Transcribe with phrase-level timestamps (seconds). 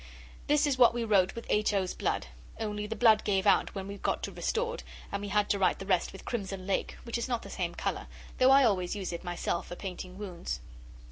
[0.47, 1.75] This is what we wrote with H.
[1.75, 2.25] O.'s blood,
[2.59, 4.81] only the blood gave out when we got to 'Restored',
[5.11, 7.75] and we had to write the rest with crimson lake, which is not the same
[7.75, 8.07] colour,
[8.39, 10.59] though I always use it, myself, for painting wounds.